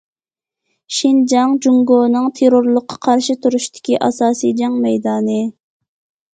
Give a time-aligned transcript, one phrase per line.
[0.99, 5.41] شىنجاڭ جۇڭگونىڭ تېررورلۇققا قارشى تۇرۇشتىكى ئاساسىي جەڭ مەيدانى.